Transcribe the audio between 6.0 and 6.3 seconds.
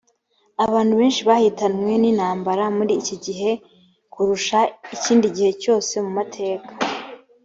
mu